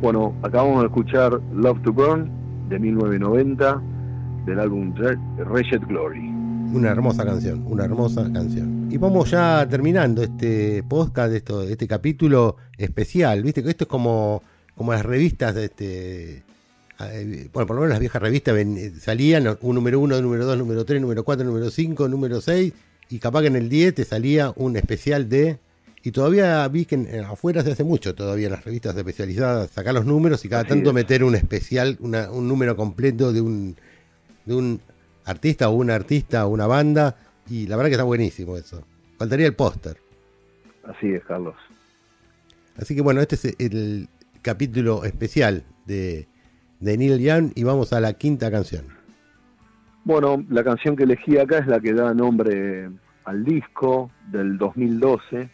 [0.00, 2.30] Bueno, acabamos de escuchar Love to Burn
[2.68, 3.82] de 1990
[4.46, 6.28] del álbum Wretched Glory.
[6.72, 8.88] Una hermosa canción, una hermosa canción.
[8.90, 13.42] Y vamos ya terminando este podcast, esto, este capítulo especial.
[13.42, 14.42] Viste que esto es como,
[14.74, 16.42] como las revistas de este.
[17.00, 20.56] eh, Bueno, por lo menos las viejas revistas ven- salían un número 1, número 2,
[20.58, 22.72] número 3, número 4, número 5, número 6,
[23.10, 25.58] y capaz que en el 10 te salía un especial de.
[26.02, 29.70] Y todavía vi que en- en- afuera se hace mucho todavía en las revistas especializadas
[29.70, 30.94] sacar los números y cada Así tanto es.
[30.94, 33.76] meter un especial, una- un número completo de un,
[34.46, 34.80] de un
[35.26, 37.16] artista o una artista o una banda.
[37.50, 38.82] Y la verdad que está buenísimo eso.
[39.18, 39.98] Faltaría el póster.
[40.84, 41.54] Así es, Carlos.
[42.78, 44.08] Así que bueno, este es el
[44.40, 46.26] capítulo especial de,
[46.80, 48.86] de Neil Young y vamos a la quinta canción.
[50.04, 52.88] Bueno, la canción que elegí acá es la que da nombre
[53.24, 55.50] al disco del 2012,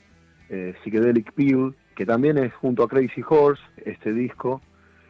[0.48, 4.60] eh, Psychedelic Pill, que también es junto a Crazy Horse, este disco.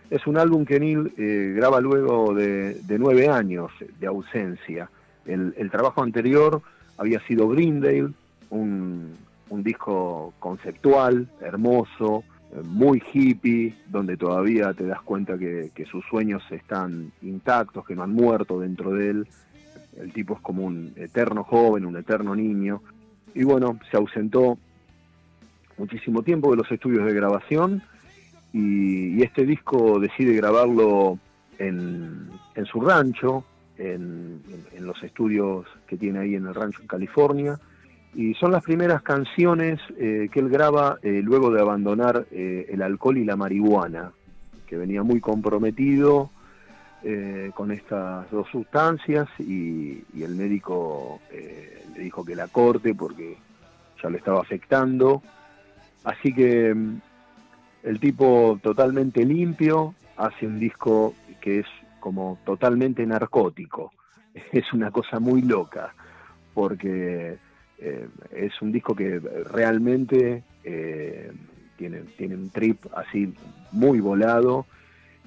[0.08, 4.88] Es un álbum que Neil eh, graba luego de, nueve años de ausencia.
[5.24, 6.62] El, el trabajo anterior
[6.96, 8.10] había sido Greendale,
[8.50, 9.16] un,
[9.50, 16.04] un disco conceptual, hermoso, eh, muy hippie, donde todavía te das cuenta que, que sus
[16.06, 19.28] sueños están intactos, que no han muerto dentro de él.
[19.98, 22.82] El tipo es como un eterno joven, un eterno niño.
[23.34, 24.58] Y bueno, se ausentó
[25.78, 27.82] muchísimo tiempo de los estudios de grabación
[28.52, 31.18] y, este disco decide grabarlo
[31.58, 33.44] en, en su rancho,
[33.78, 34.42] en,
[34.80, 37.58] los estudios que tiene ahí en el rancho en California.
[38.14, 42.82] Y son las primeras canciones eh, que él graba eh, luego de abandonar eh, el
[42.82, 44.12] alcohol y la marihuana,
[44.66, 46.30] que venía muy comprometido
[47.54, 53.36] con estas dos sustancias y, el médico le dijo que la corte porque
[54.02, 55.22] ya le estaba afectando.
[56.06, 57.00] Así que mm,
[57.82, 61.66] el tipo totalmente limpio hace un disco que es
[62.00, 63.92] como totalmente narcótico.
[64.52, 65.94] Es una cosa muy loca
[66.54, 67.38] porque
[67.78, 69.18] eh, es un disco que
[69.52, 71.32] realmente eh,
[71.76, 73.34] tiene, tiene un trip así
[73.72, 74.66] muy volado.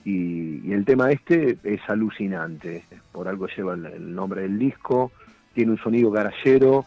[0.05, 5.11] Y, el tema este es alucinante, por algo lleva el, nombre del disco,
[5.53, 6.85] tiene un sonido garallero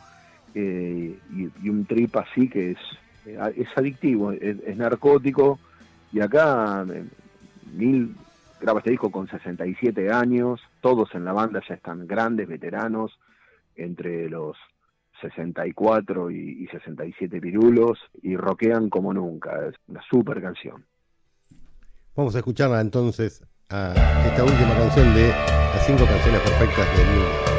[0.55, 2.79] eh, y, un trip así que es,
[3.25, 5.59] es adictivo, es, narcótico
[6.13, 7.05] y acá eh,
[7.75, 8.15] Neil
[8.61, 13.19] graba este disco con 67 años, todos en la banda ya están grandes, veteranos,
[13.77, 14.57] entre los
[15.21, 20.85] 64 y, y 67 pirulos y rockean como nunca, es una super canción.
[22.15, 23.95] Vamos a escucharla entonces a
[24.27, 27.52] esta última canción de las cinco canciones perfectas de Neil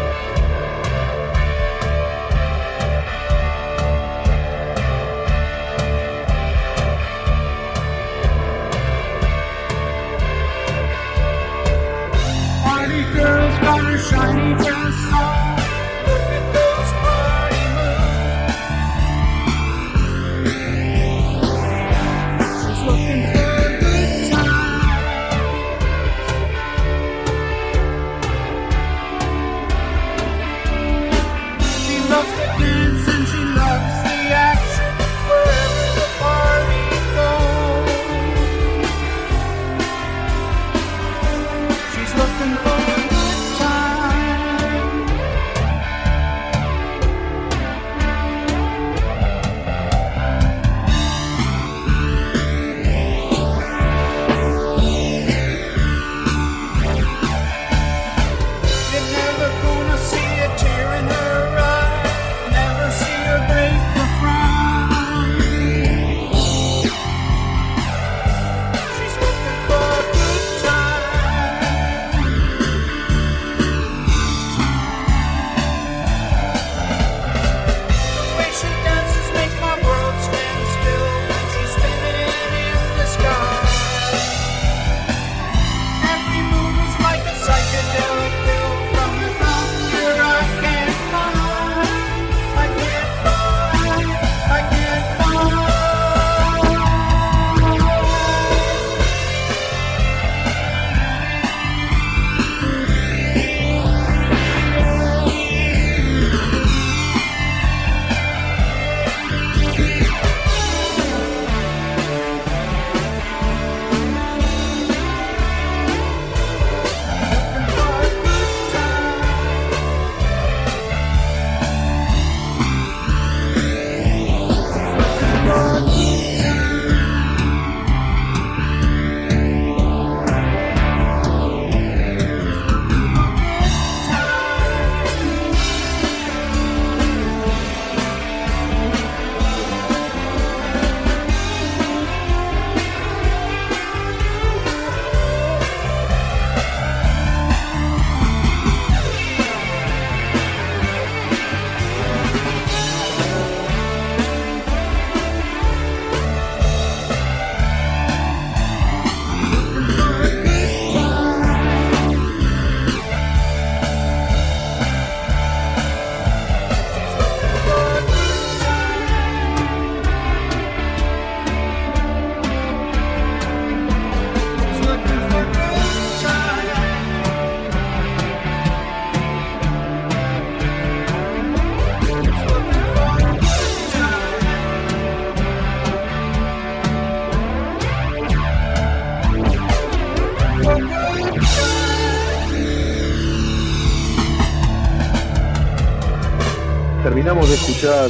[197.84, 198.10] escuchar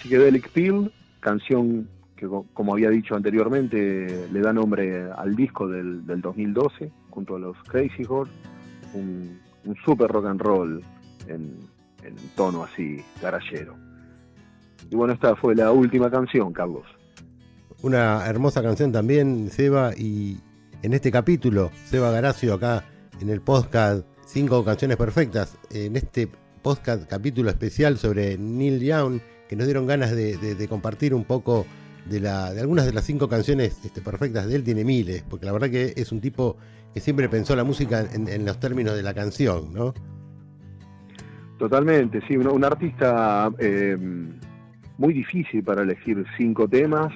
[0.00, 0.90] Psychedelic Pill,
[1.20, 1.86] canción
[2.16, 7.36] que co- como había dicho anteriormente le da nombre al disco del, del 2012 junto
[7.36, 8.32] a los Crazy Horse,
[8.94, 9.38] un,
[9.84, 10.82] super rock and roll
[11.28, 11.56] en,
[12.02, 13.74] en tono así garallero.
[14.90, 16.84] Y bueno, esta fue la última canción, Carlos.
[17.82, 20.38] Una hermosa canción también, Seba, y
[20.82, 22.84] en este capítulo, Seba Garacio acá
[23.20, 26.28] en el podcast Cinco Canciones Perfectas, en este
[26.62, 31.66] podcast capítulo especial sobre Neil Young, que nos dieron ganas de, compartir un poco
[32.06, 35.46] de, la, de algunas de las cinco canciones este, perfectas de él, tiene miles, porque
[35.46, 36.56] la verdad que es un tipo
[36.94, 39.92] que siempre pensó la música en, los términos de la canción, ¿no?
[41.58, 43.96] Totalmente, sí, un, un artista eh,
[44.98, 47.12] muy difícil para elegir cinco temas,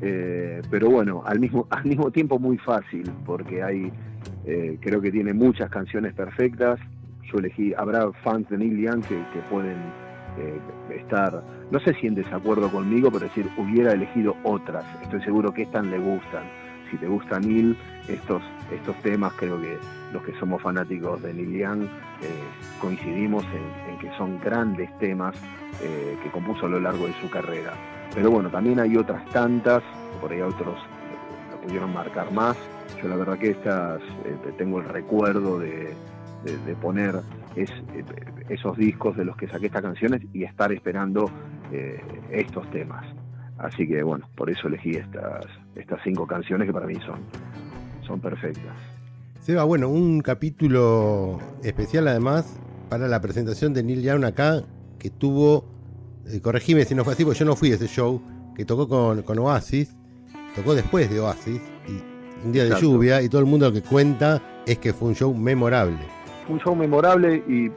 [0.00, 3.90] eh, pero bueno, al mismo, al mismo tiempo muy fácil, porque hay,
[4.44, 6.78] eh, creo que tiene muchas canciones perfectas.
[7.30, 9.78] Yo elegí, habrá fans de Neil Young que, que pueden
[10.36, 10.58] eh,
[10.96, 14.84] estar, no sé si en desacuerdo conmigo, pero decir, hubiera elegido otras.
[15.02, 16.42] Estoy seguro que estas le gustan.
[16.90, 17.76] Si te gusta Neil,
[18.08, 19.78] estos, estos temas creo que
[20.12, 21.88] los que somos fanáticos de Neil Young eh,
[22.80, 25.34] coincidimos en, que son grandes temas
[25.82, 27.72] eh, que compuso a lo largo de su carrera.
[28.14, 29.82] Pero bueno, también hay otras tantas,
[30.20, 32.56] por ahí otros eh, lo pudieron marcar más.
[33.00, 34.00] Yo la verdad que estas
[34.56, 35.94] tengo el recuerdo de,
[36.44, 37.20] de- de poner
[37.56, 37.70] es-
[38.48, 41.30] esos discos de los que saqué estas canciones y estar esperando
[41.72, 43.04] eh, estos temas.
[43.58, 47.20] Así que bueno, por eso elegí estas, estas cinco canciones que para mí son,
[48.06, 48.74] son perfectas.
[49.40, 54.62] Seba, bueno, un capítulo especial además para la presentación de Neil Young acá,
[54.98, 55.64] que tuvo,
[56.26, 58.20] eh, corregime si no fue así, porque yo no fui a ese show,
[58.54, 59.96] que tocó con, con Oasis,
[60.54, 63.82] tocó después de Oasis, y un día de lluvia, y todo el mundo lo que
[63.82, 65.98] cuenta es que fue un show memorable.
[66.48, 67.70] Un show memorable y,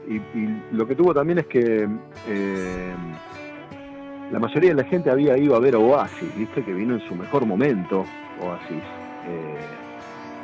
[0.73, 1.87] lo que tuvo también es que
[2.27, 2.93] eh,
[4.31, 7.15] la mayoría de la gente había ido a ver Oasis, viste que vino en su
[7.15, 8.05] mejor momento
[8.41, 8.83] Oasis.
[9.27, 9.57] eh,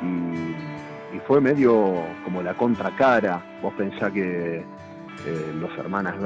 [0.02, 0.74] y,
[1.28, 3.40] fue medio como la contracara.
[3.62, 4.64] Vos pensás que eh,
[5.58, 6.16] los hermanas,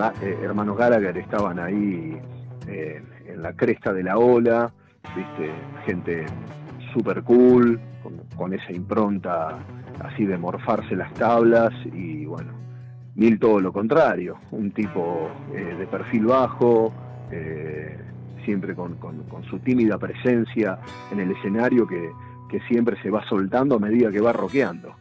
[0.42, 2.18] hermanos Gallagher estaban ahí
[2.66, 4.72] en la cresta de la ola,
[5.14, 5.52] viste,
[5.86, 6.26] gente
[6.92, 7.78] super cool,
[8.36, 9.58] con esa impronta
[10.00, 12.52] así de morfarse las tablas y bueno,
[13.14, 16.92] Neil todo lo contrario, un tipo eh, de perfil bajo,
[17.30, 17.98] eh,
[18.44, 18.96] siempre con,
[19.50, 20.78] su tímida presencia
[21.10, 22.10] en el escenario que,
[22.50, 24.94] que siempre se va soltando a medida que va rockeando.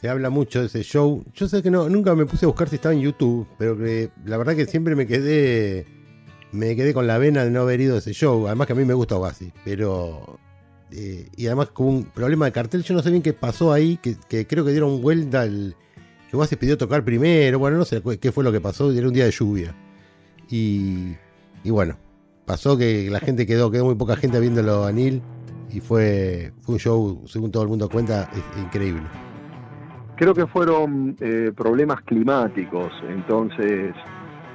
[0.00, 1.24] Se habla mucho de ese show.
[1.34, 4.10] Yo sé que no, nunca me puse a buscar si estaba en YouTube, pero que
[4.24, 5.86] la verdad que siempre me quedé
[6.54, 8.46] me quedé con la vena de no haber ido a ese show.
[8.46, 10.38] Además que a mí me gusta Oasis, pero
[10.96, 13.98] eh, y además con un problema de cartel, yo no sé bien qué pasó ahí,
[13.98, 15.74] que, creo que dieron vuelta al
[16.30, 19.12] que Oasis pidió tocar primero, bueno, no sé qué fue lo que pasó, era un
[19.12, 19.74] día de lluvia.
[20.50, 21.14] Y,
[21.62, 21.96] y bueno,
[22.44, 25.22] pasó que la gente quedó, quedó muy poca gente viéndolo a Neil
[25.72, 28.30] y fue, un show, según todo el mundo cuenta,
[28.62, 29.02] increíble.
[30.16, 33.92] Creo que fueron eh, problemas climáticos, entonces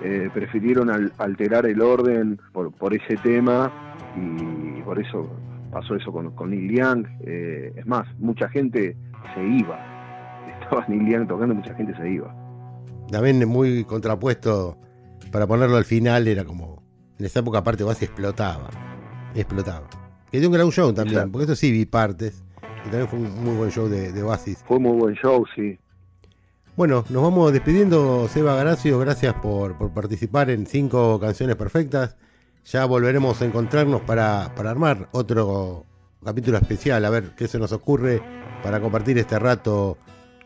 [0.03, 3.69] eh, prefirieron al- alterar el orden por, por ese tema
[4.15, 5.29] y por eso
[5.71, 7.07] pasó eso con, con Neil Young.
[7.21, 8.95] Eh, es más, mucha gente
[9.33, 9.79] se iba.
[10.61, 12.33] Estaba Neil Young tocando, mucha gente se iba.
[13.09, 14.77] También muy contrapuesto,
[15.31, 16.83] para ponerlo al final, era como,
[17.17, 18.69] en esa época aparte Oasis explotaba,
[19.33, 19.87] explotaba.
[20.31, 21.31] Que dio un gran show también, Exacto.
[21.31, 22.43] porque esto sí vi partes,
[22.85, 24.63] y también fue un muy buen show de, de Oasis.
[24.67, 25.79] Fue muy buen show, sí.
[26.75, 32.15] Bueno, nos vamos despidiendo, Seba Garacio, gracias por, por participar en cinco canciones perfectas.
[32.65, 35.85] Ya volveremos a encontrarnos para, para armar otro
[36.23, 38.21] capítulo especial, a ver qué se nos ocurre
[38.61, 39.97] para compartir este rato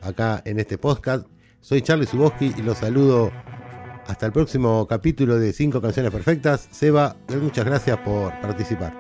[0.02, 1.28] acá en este podcast.
[1.60, 3.32] Soy Charlie Suboski y los saludo
[4.08, 6.68] hasta el próximo capítulo de cinco canciones perfectas.
[6.72, 8.94] Seba, muchas gracias por participar.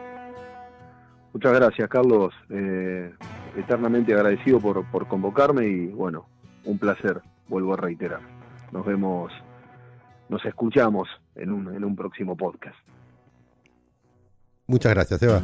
[1.33, 2.33] Muchas gracias, Carlos.
[2.49, 3.11] Eh,
[3.57, 6.27] eternamente agradecido por, por convocarme y bueno,
[6.65, 8.21] un placer, vuelvo a reiterar.
[8.71, 9.31] Nos vemos,
[10.29, 12.77] nos escuchamos en un, en un próximo podcast.
[14.67, 15.43] Muchas gracias, horse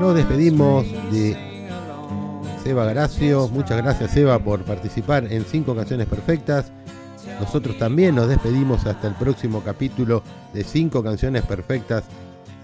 [0.00, 1.54] Nos despedimos de.
[2.62, 3.46] Seba Garacio.
[3.48, 6.72] Muchas gracias, Seba, por participar en cinco canciones perfectas.
[7.40, 10.22] Nosotros también nos despedimos hasta el próximo capítulo
[10.52, 12.04] de cinco canciones perfectas.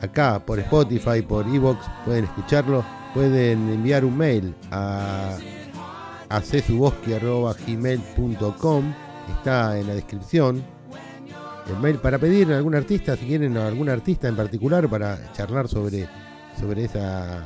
[0.01, 2.85] Acá por Spotify, por Evox, pueden escucharlo.
[3.14, 5.37] Pueden enviar un mail a,
[6.29, 8.85] a csuboski.gmail.com
[9.31, 10.62] está en la descripción.
[11.68, 15.33] El mail para pedir a algún artista, si quieren a algún artista en particular para
[15.33, 16.09] charlar sobre,
[16.59, 17.45] sobre esa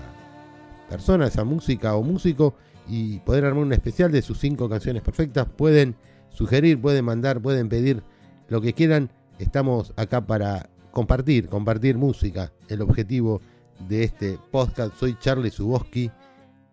[0.88, 2.54] persona, esa música o músico
[2.88, 5.96] y poder armar un especial de sus cinco canciones perfectas, pueden
[6.34, 8.02] sugerir, pueden mandar, pueden pedir
[8.48, 9.10] lo que quieran.
[9.38, 12.52] Estamos acá para compartir, compartir música.
[12.68, 13.40] El objetivo
[13.88, 14.94] de este podcast.
[14.96, 16.10] Soy Charlie Suboski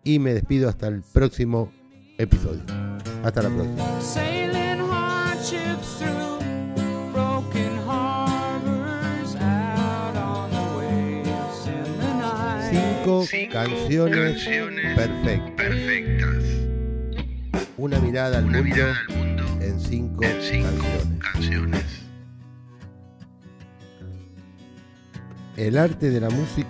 [0.04, 1.72] y me despido hasta el próximo
[2.18, 2.62] episodio.
[3.22, 4.00] Hasta la próxima.
[12.70, 14.44] Cinco, canciones,
[14.96, 15.52] perfectas.
[15.56, 16.44] perfectas.
[17.76, 19.41] Una mirada al Una mundo mirada al mundo
[19.72, 20.84] en cinco, en cinco
[21.18, 21.22] canciones.
[21.32, 21.84] canciones.
[25.56, 26.68] El arte de la música